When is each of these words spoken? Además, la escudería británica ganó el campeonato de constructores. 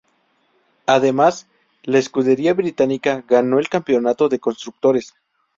Además, 0.87 1.47
la 1.83 1.99
escudería 1.99 2.55
británica 2.55 3.23
ganó 3.29 3.59
el 3.59 3.69
campeonato 3.69 4.29
de 4.29 4.39
constructores. 4.39 5.13